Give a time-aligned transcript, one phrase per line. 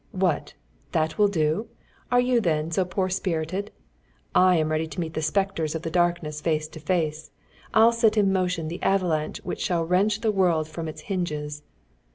[0.13, 0.55] "What?
[0.93, 1.67] That will do?
[2.11, 3.69] Are you, then, so poor spirited?
[4.33, 7.29] I am ready to meet the spectres of the darkness face to face.
[7.75, 11.61] I'll set in motion the avalanche which shall wrench the world from its hinges."